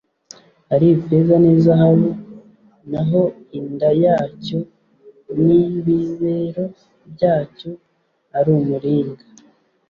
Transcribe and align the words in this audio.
ari 0.73 0.87
ifeza 0.95 1.35
ni 1.43 1.51
zahabu 1.65 2.09
naho 2.91 3.21
inda 3.59 3.89
yacyo 4.03 4.59
n’ibibero 5.45 6.65
byacyo 7.13 7.69
ari 8.37 8.49
umuringa 8.59 9.25